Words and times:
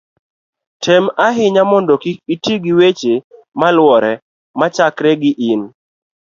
tem 0.83 1.03
ahinya 1.27 1.63
mondo 1.71 1.93
kik 2.03 2.17
iti 2.33 2.53
gi 2.63 2.73
weche 2.79 3.13
maluwore 3.59 4.11
machakre 4.59 5.11
gi 5.21 5.31
in 5.51 5.61